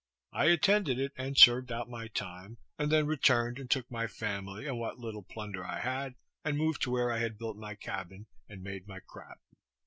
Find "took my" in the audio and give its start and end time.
3.69-4.07